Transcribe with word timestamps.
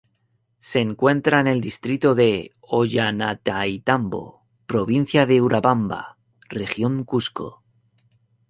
Se 0.57 0.79
encuentra 0.79 1.41
en 1.41 1.45
el 1.45 1.61
distrito 1.61 2.15
de 2.15 2.55
Ollantaytambo, 2.59 4.47
provincia 4.65 5.27
de 5.27 5.39
Urubamba, 5.41 6.17
región 6.49 7.03
Cusco. 7.03 7.63